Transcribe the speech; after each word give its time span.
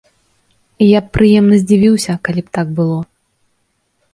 Я 0.85 0.99
б 1.03 1.13
прыемна 1.17 1.55
здзівіўся, 1.65 2.11
калі 2.29 2.41
б 2.47 2.59
так 2.59 2.67
было. 2.81 2.99